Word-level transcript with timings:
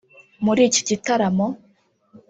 muri 0.45 0.61
iki 0.69 0.81
gitaramo 0.89 1.47